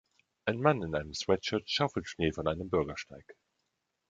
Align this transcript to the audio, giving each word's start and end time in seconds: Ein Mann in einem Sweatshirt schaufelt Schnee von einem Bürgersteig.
Ein 0.45 0.59
Mann 0.59 0.81
in 0.81 0.95
einem 0.95 1.13
Sweatshirt 1.13 1.69
schaufelt 1.69 2.07
Schnee 2.09 2.31
von 2.31 2.47
einem 2.47 2.71
Bürgersteig. 2.71 3.35